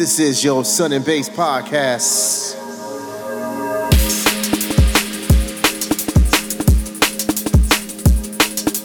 [0.00, 2.56] This is your Sun and Bass podcast.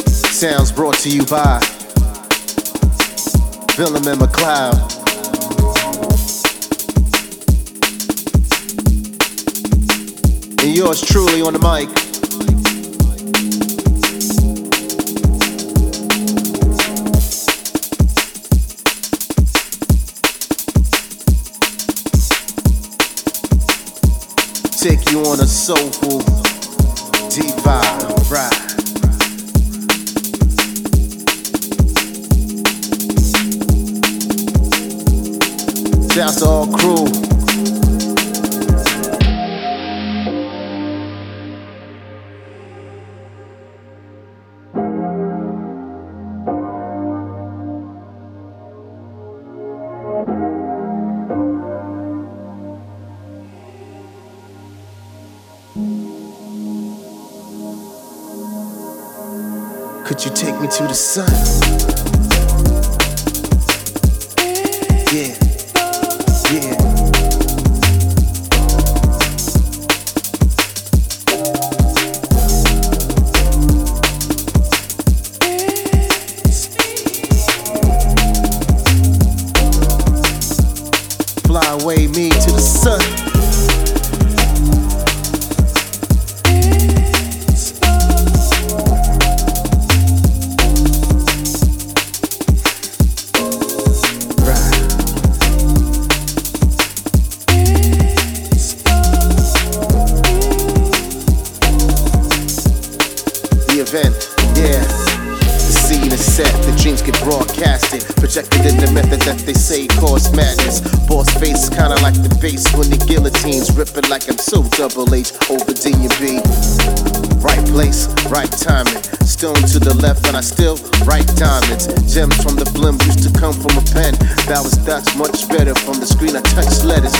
[0.09, 1.61] Sounds brought to you by
[3.77, 4.91] Willem and McLeod.
[10.63, 12.04] And yours truly on the mic.
[24.87, 26.19] Take you on a soulful,
[27.31, 28.53] deep vibe ride.
[36.13, 37.24] Shouts to all crew.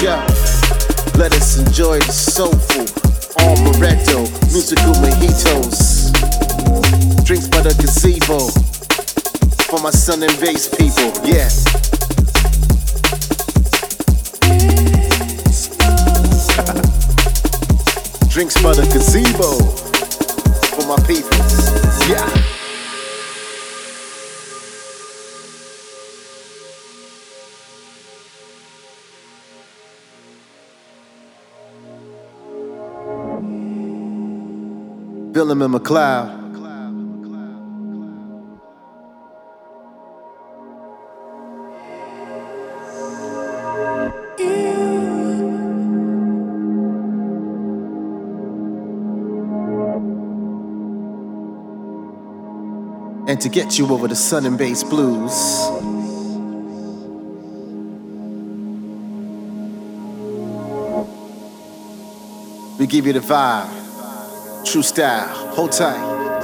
[0.04, 2.84] Let us enjoy the soulful
[3.38, 6.12] amaretto, musical mojitos.
[7.24, 8.50] Drinks by the gazebo
[9.70, 11.48] for my sun and bass people, yeah.
[18.30, 19.56] Drinks by the gazebo
[20.76, 21.38] for my people,
[22.10, 22.55] yeah.
[35.35, 36.44] Willem and McLeod.
[53.28, 55.34] And to get you over the sun and bass blues.
[62.79, 63.84] We give you the vibe.
[64.66, 65.28] True style.
[65.56, 66.34] Hold tight.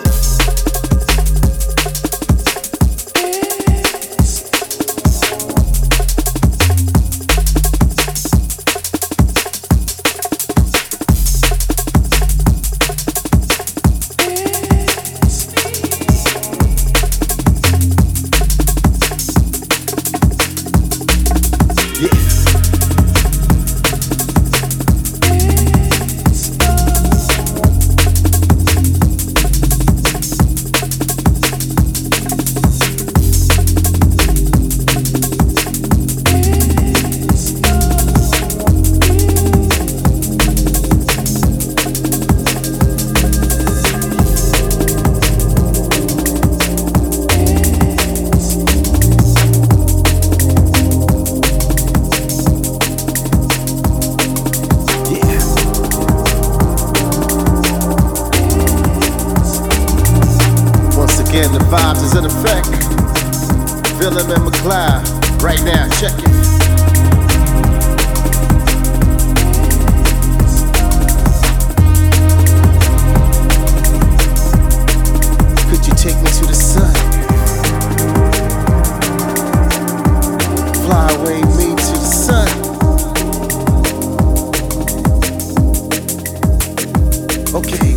[87.54, 87.91] Okay,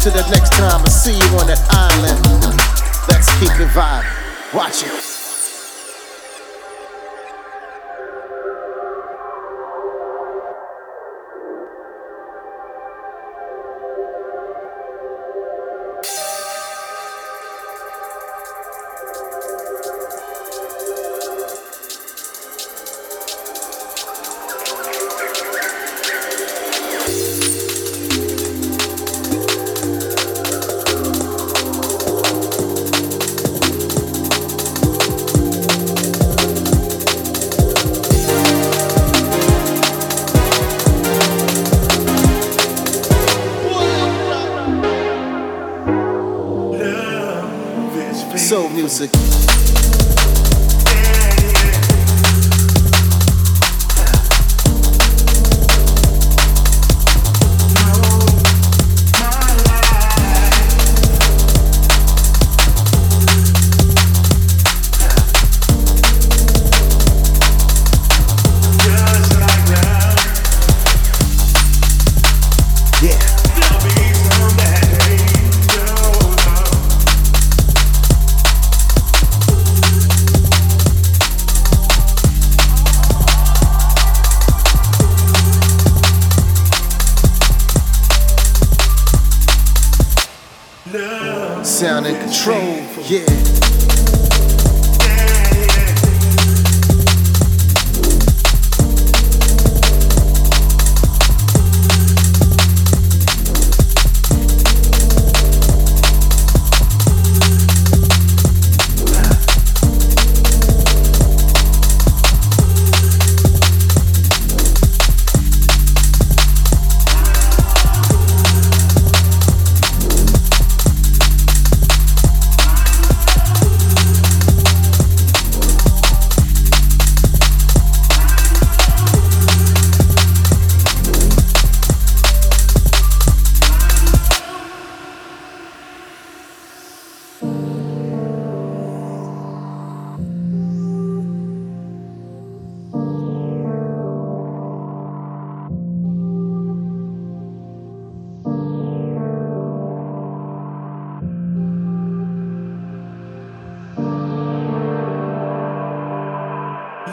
[0.00, 2.24] Till the next time I see you on that island,
[3.06, 4.54] let's keep it vibing.
[4.54, 5.09] Watch it.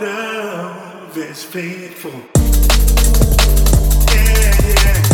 [0.02, 2.12] love is faithful.
[4.12, 5.08] Yeah, yeah.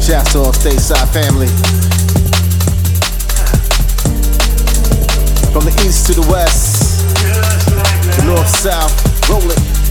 [0.00, 1.48] Shouts to all stateside family.
[5.52, 7.04] From the east to the west,
[8.16, 9.81] the north, south, roll it.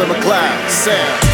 [0.00, 1.29] the McLeod, Sam.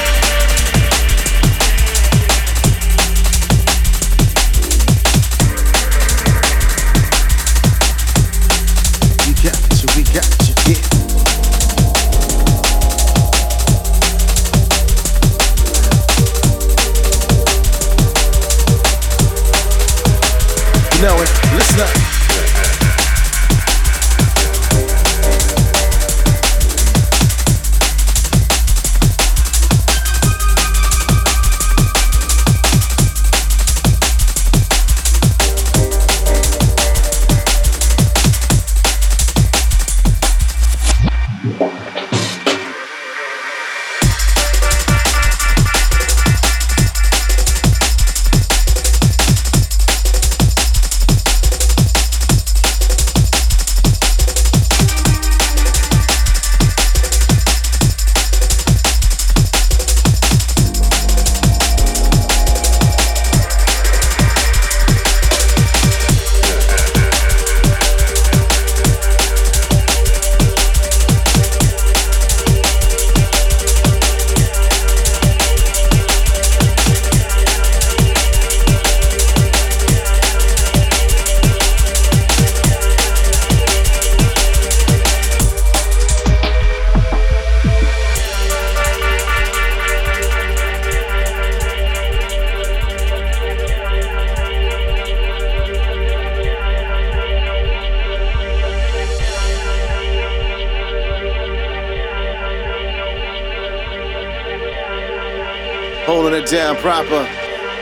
[106.06, 107.26] Holding it down proper.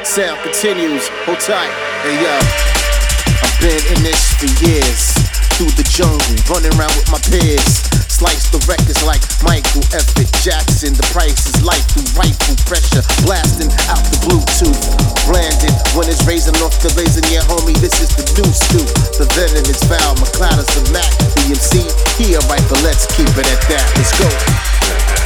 [0.00, 1.12] Sound continues.
[1.28, 1.68] Hold tight.
[2.00, 2.32] Hey yo.
[3.44, 5.12] I've been in this for years.
[5.60, 7.84] Through the jungle, running around with my peers.
[8.08, 10.96] Slice the records like Michael Everett Jackson.
[10.96, 13.04] The price is life through rifle pressure.
[13.28, 14.72] Blasting out the Bluetooth.
[15.28, 17.28] Branded when it's raising off the blazing.
[17.28, 18.88] Yeah, homie, this is the new stew.
[19.20, 20.16] The venom is foul.
[20.16, 21.12] McLeod is the Mac.
[21.36, 22.80] BMC, he a rifle.
[22.80, 23.84] Let's keep it at that.
[24.00, 25.23] Let's go.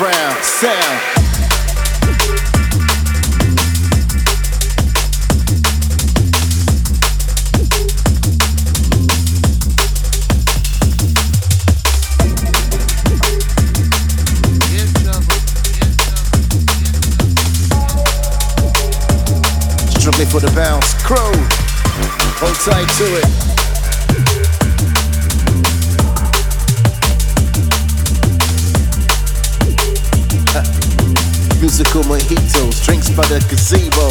[0.00, 1.00] Around sound.
[19.88, 21.32] Strictly for the bounce, crow.
[22.38, 23.55] Hold tight to it.
[31.78, 34.08] Musical mojitos, drinks by the gazebo.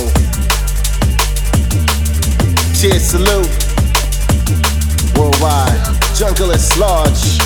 [2.79, 3.49] Cheers, salute.
[5.17, 5.81] Worldwide,
[6.13, 7.39] jungle is large.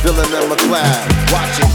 [0.00, 1.68] Villain and McLeod, watch it.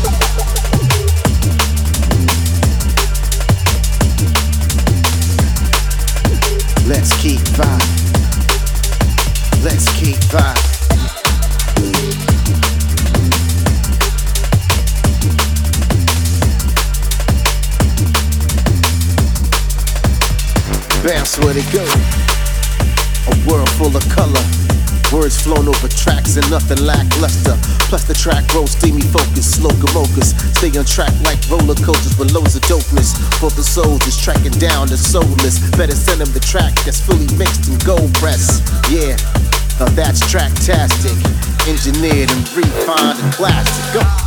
[6.88, 7.93] Let's keep vibe.
[21.04, 21.84] Bounce where they go.
[23.28, 24.40] A world full of color.
[25.12, 27.60] Words flown over tracks and nothing lackluster.
[27.92, 30.32] Plus the track rolls steamy focus, slow mochas.
[30.56, 33.12] Stay on track like roller coasters with loads of dopeness.
[33.36, 35.60] For the soldiers tracking down the soulless.
[35.76, 38.64] Better send them the track that's fully mixed in gold press.
[38.88, 39.20] Yeah,
[39.84, 41.20] now that's tracktastic.
[41.68, 44.02] Engineered and refined and plastic.
[44.02, 44.23] Go.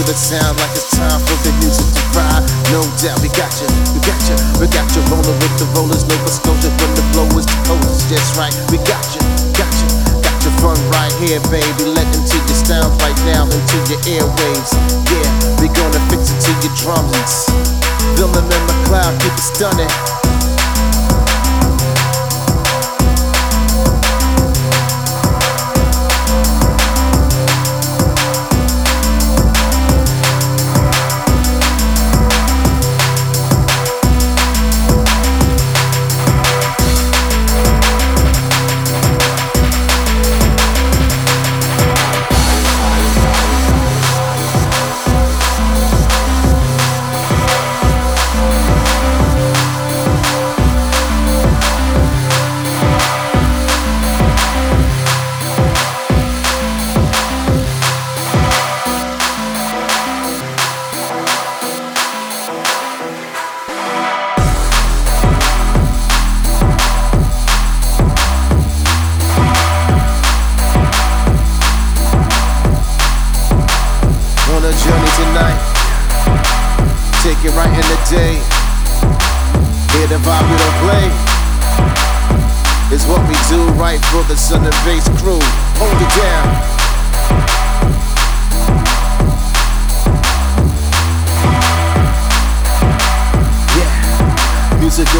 [0.00, 0.89] do that sound like it's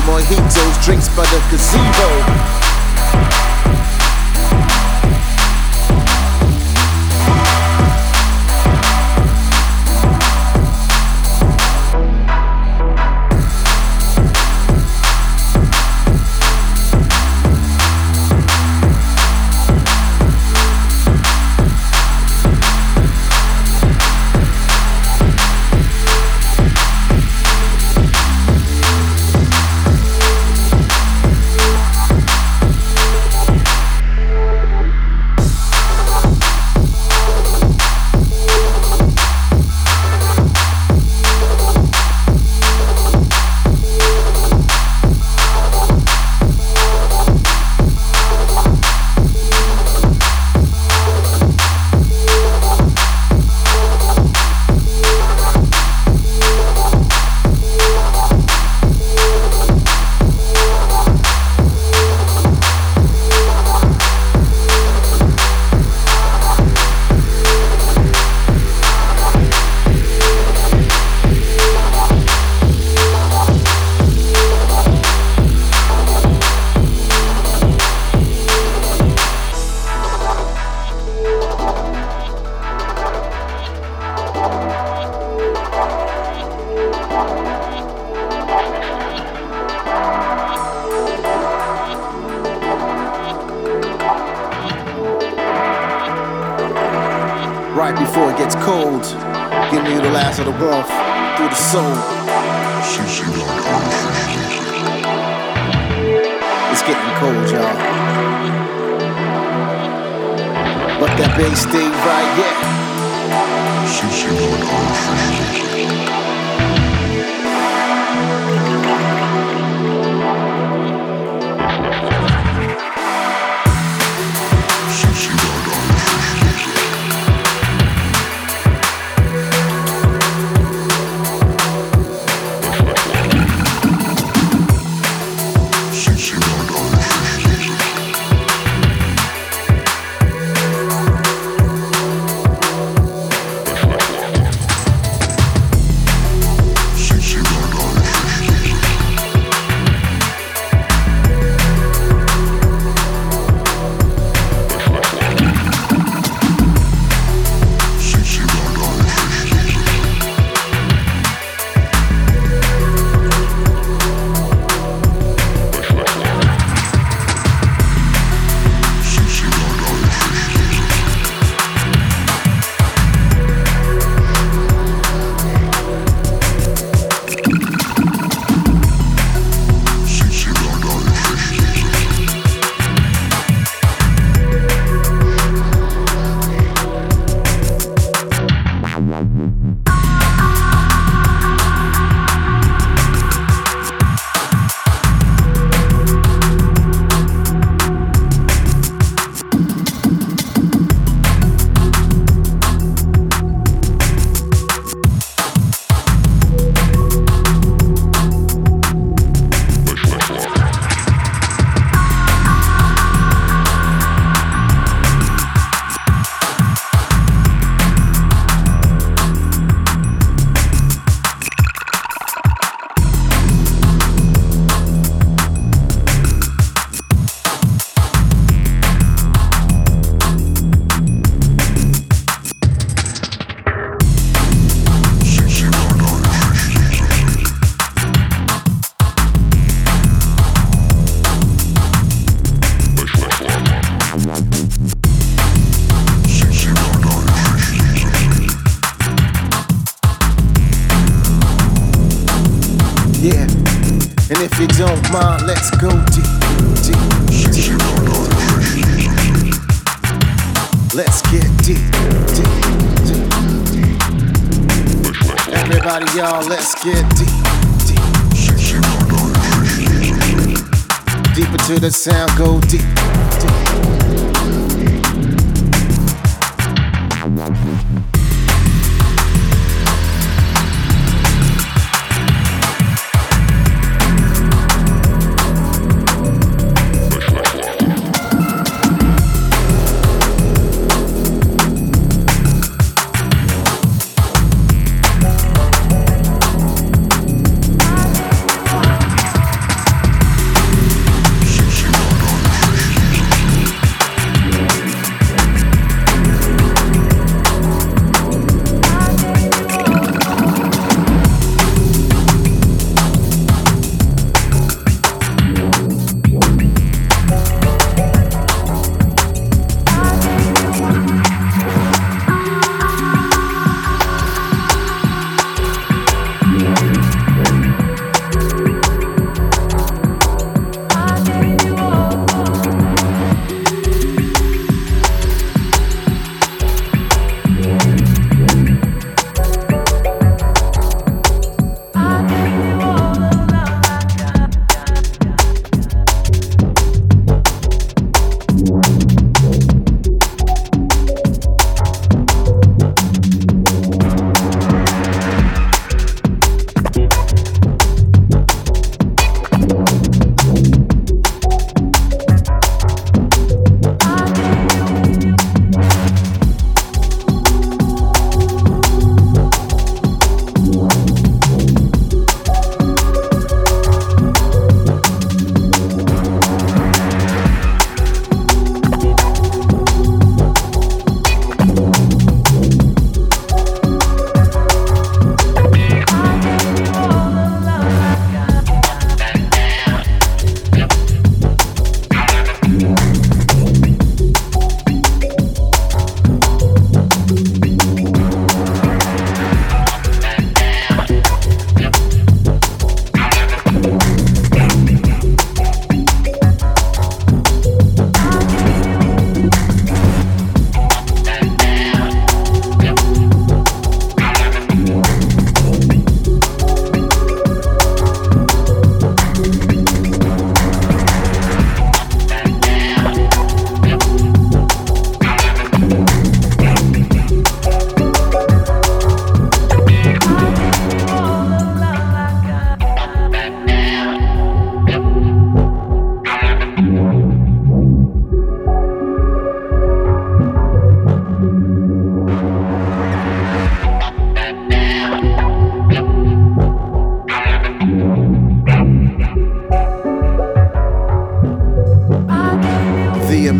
[0.06, 2.60] Mojitos, drinks by the gazebo.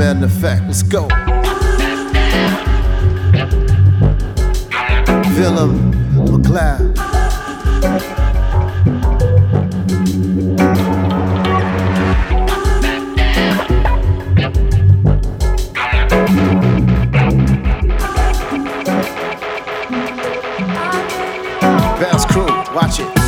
[0.01, 0.63] man effect.
[0.63, 1.09] Let's go.
[5.37, 6.97] Willem McLeod.
[22.31, 23.20] Crew, watch it.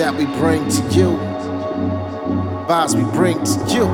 [0.00, 1.10] that we bring to you,
[2.66, 3.84] vibes we bring to you,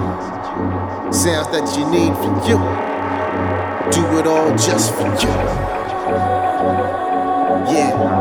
[1.12, 2.58] sounds that you need for you.
[3.90, 5.34] Do it all just for you.
[7.74, 8.15] Yeah.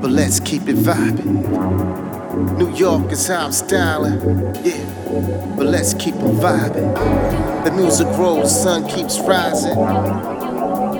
[0.00, 2.58] But let's keep it vibing.
[2.58, 4.20] New York is how I'm styling,
[4.64, 7.64] yeah, but let's keep it vibing.
[7.64, 9.74] The music grows, sun keeps rising,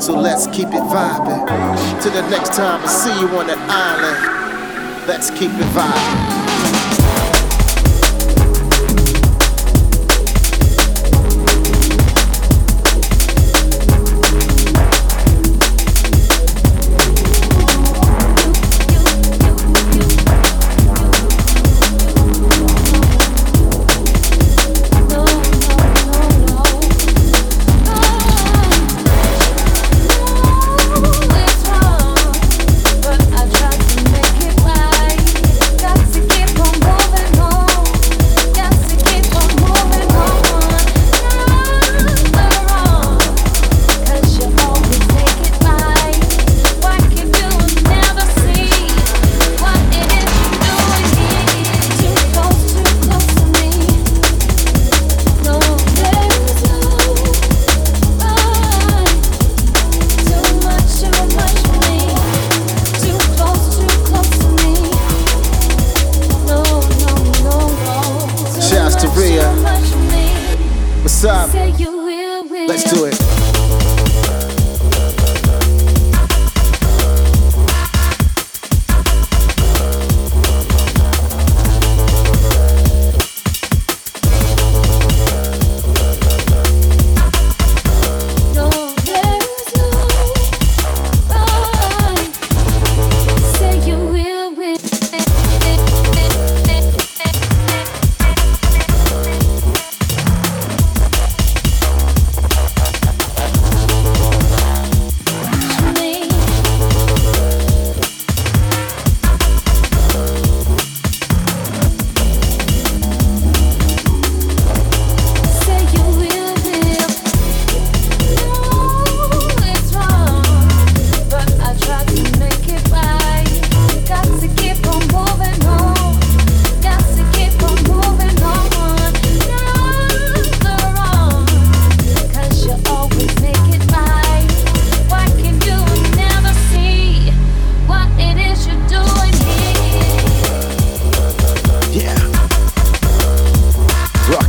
[0.00, 2.02] so let's keep it vibing.
[2.02, 6.41] Till the next time I see you on that island, let's keep it vibing.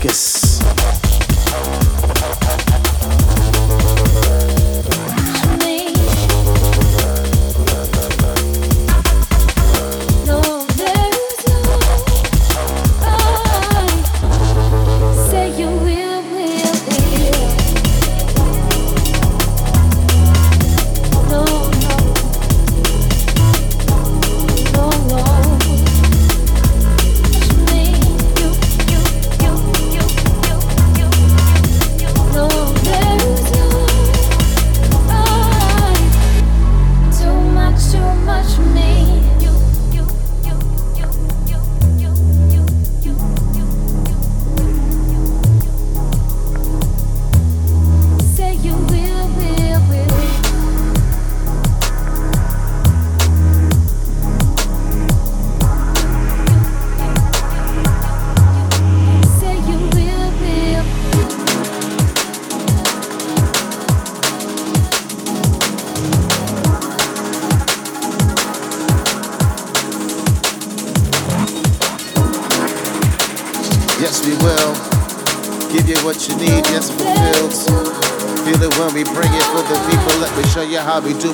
[0.03, 0.42] How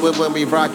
[0.10, 0.69] it when we rockin'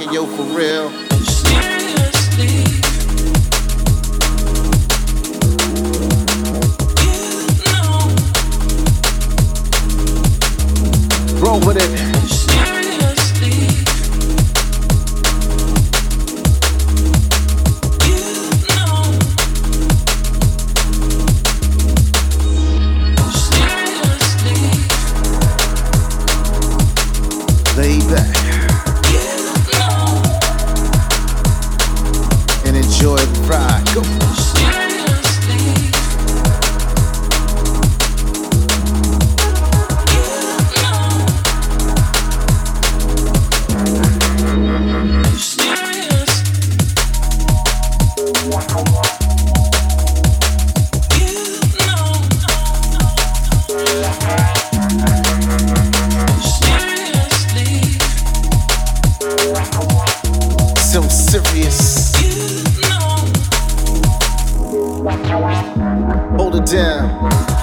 [66.65, 67.54] down.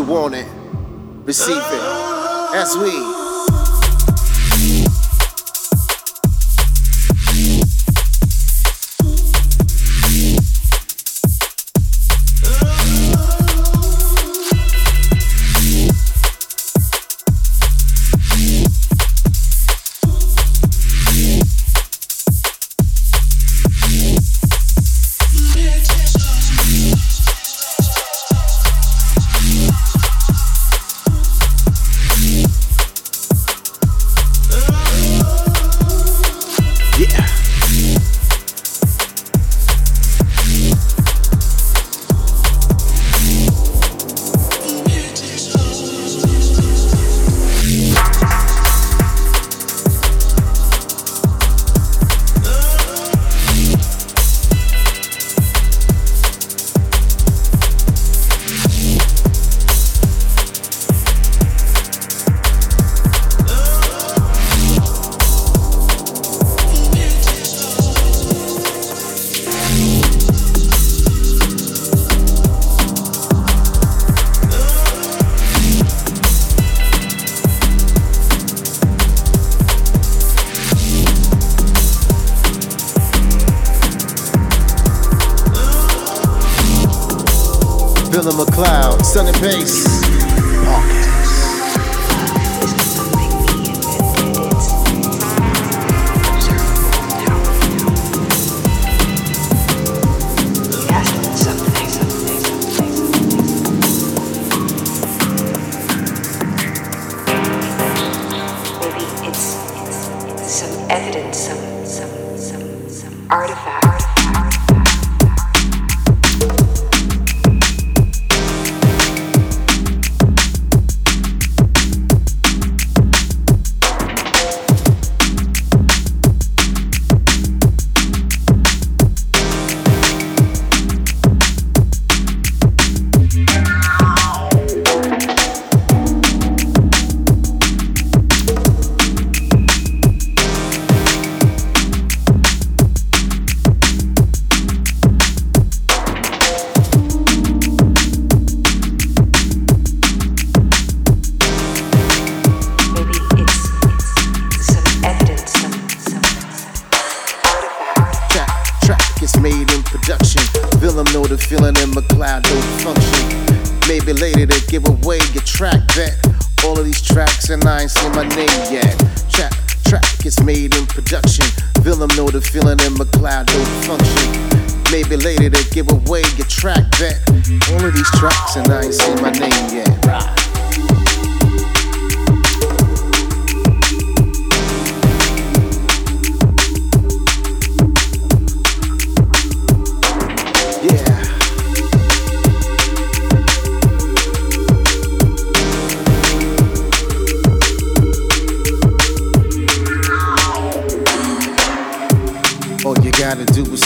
[0.00, 0.46] You want it,
[1.26, 1.82] receive it.
[2.54, 3.09] As we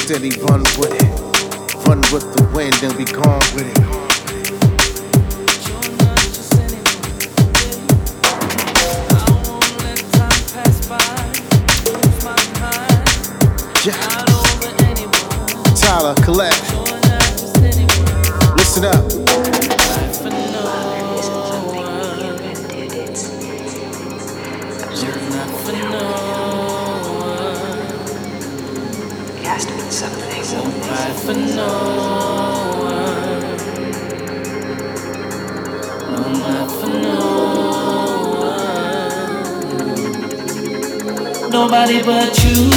[0.04, 1.86] steady run with it.
[1.88, 3.83] Run with the wind and we gone with it.
[42.02, 42.73] but you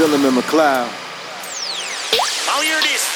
[0.00, 0.88] Dylan and McLeod.
[0.88, 3.09] Oh, I'll hear this.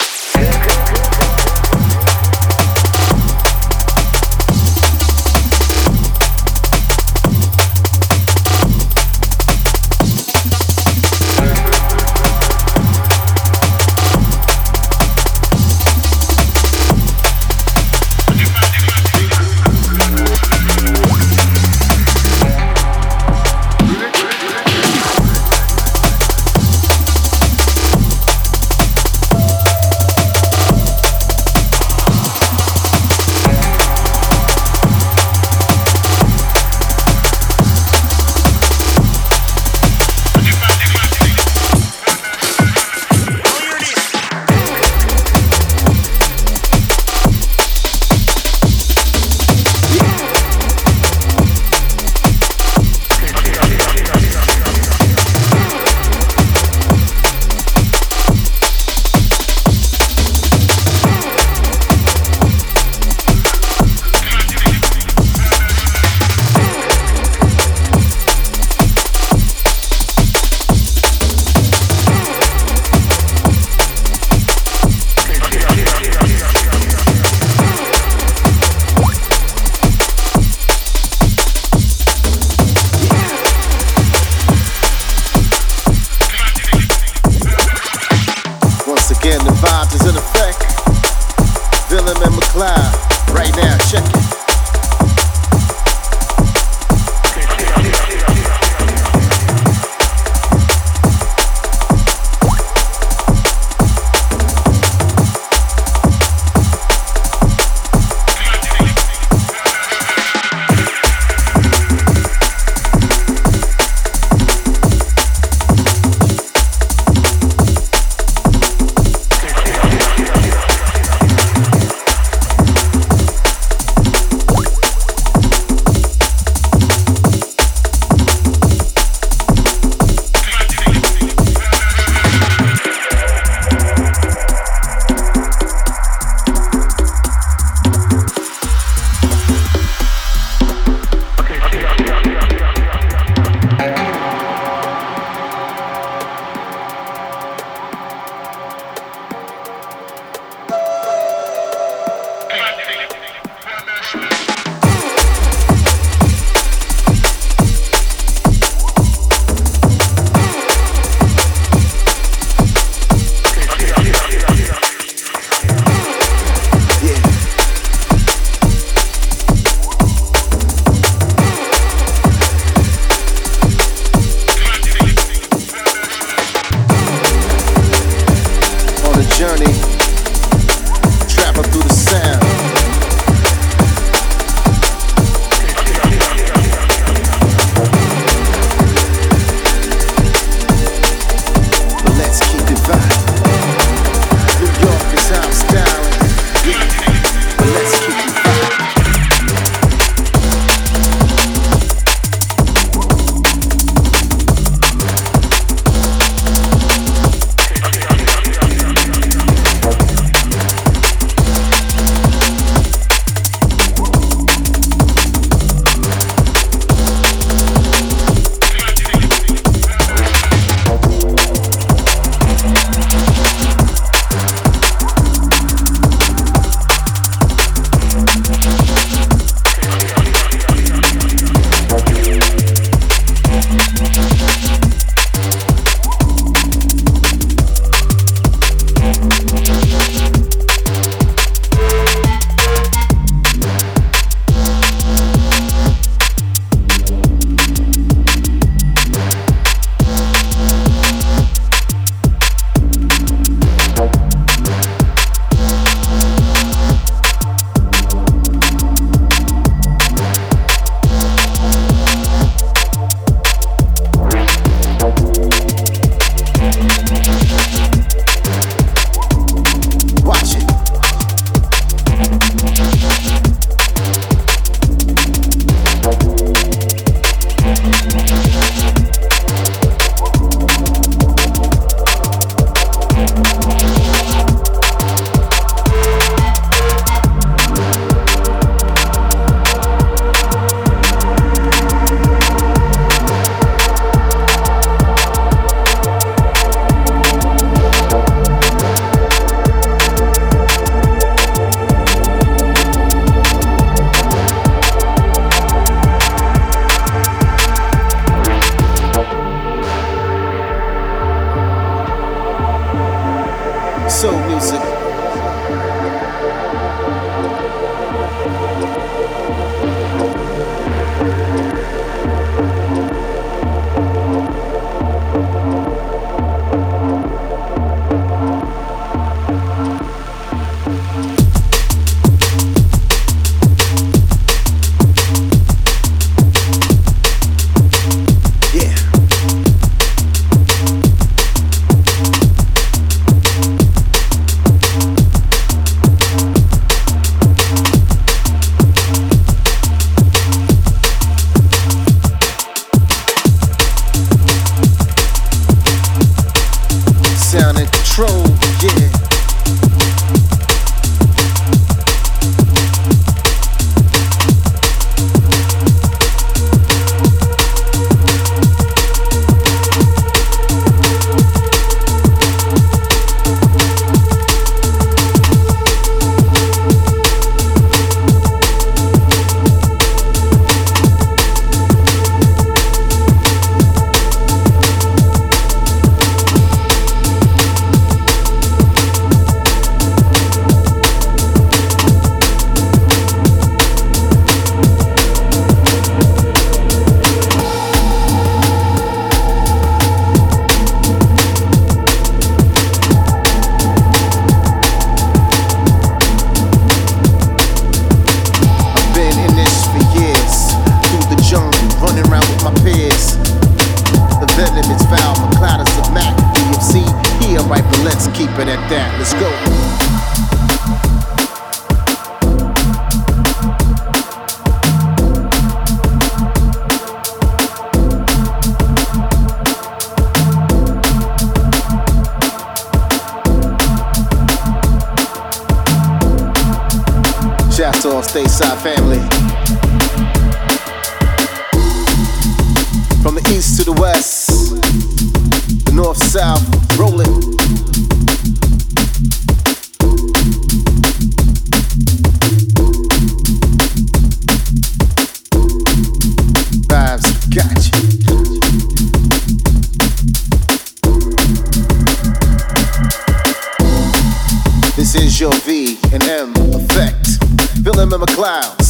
[468.45, 468.84] Feeling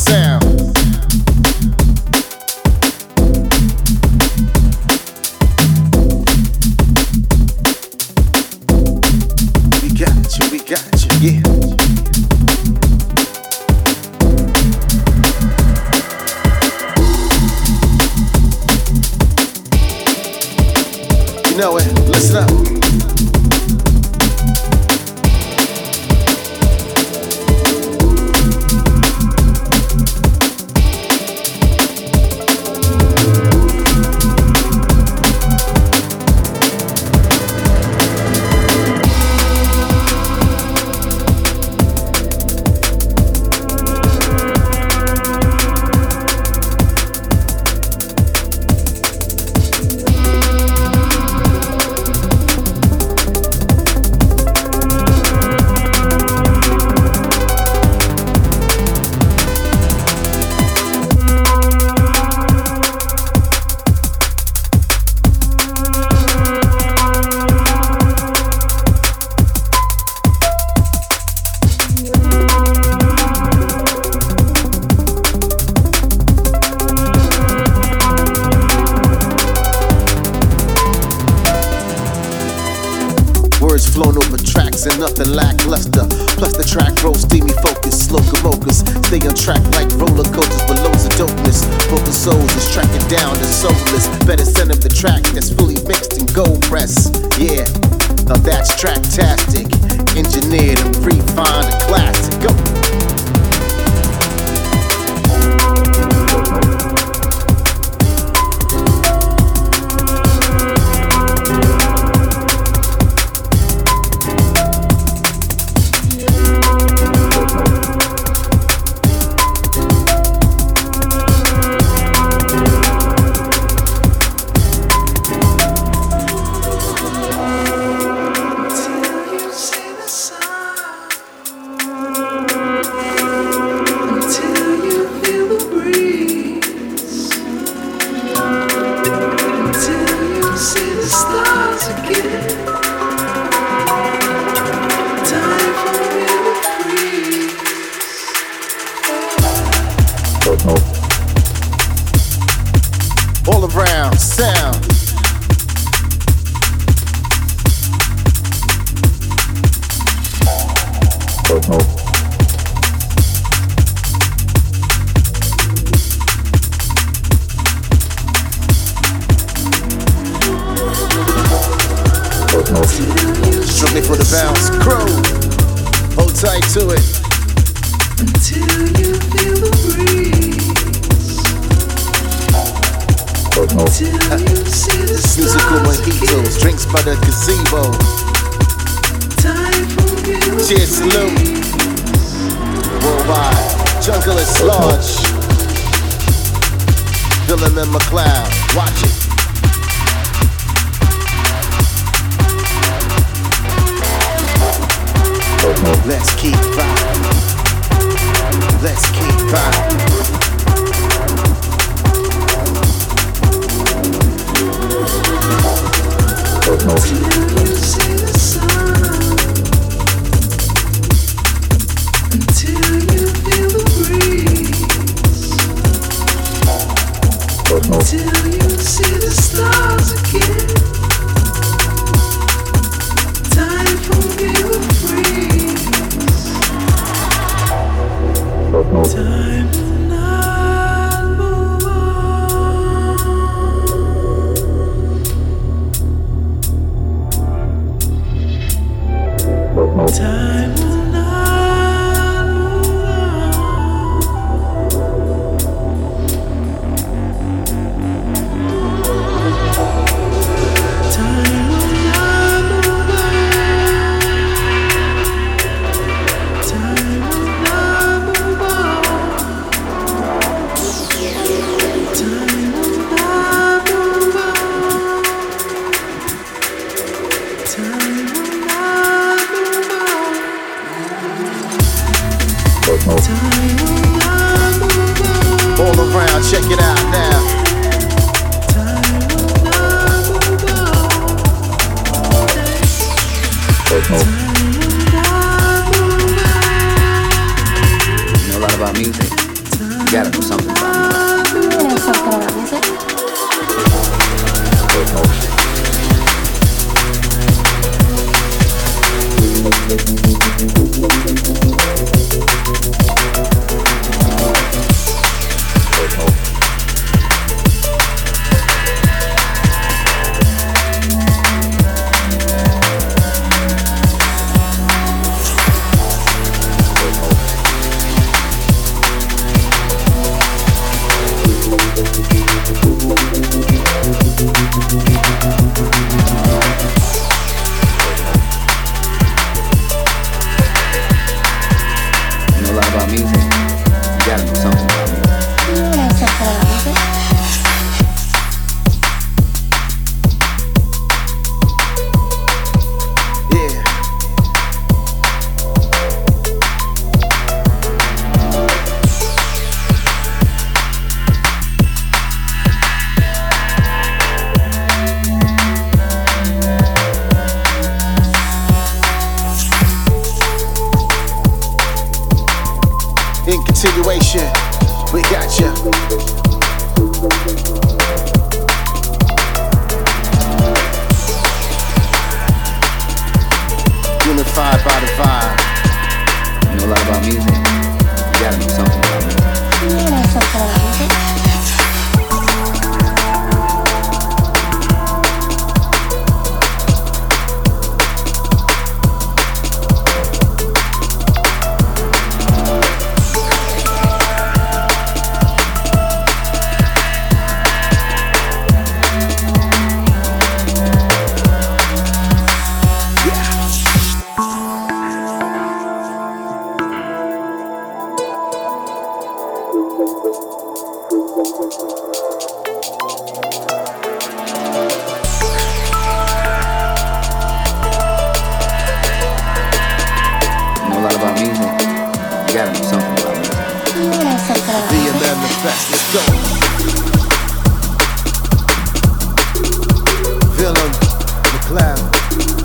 [441.70, 442.63] away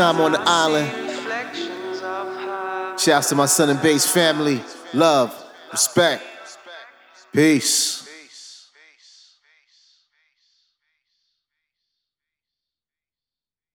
[0.00, 0.88] time on the island.
[2.98, 4.62] Shouts to my son and Bass family.
[4.94, 5.30] Love,
[5.70, 6.22] respect,
[7.34, 7.89] peace.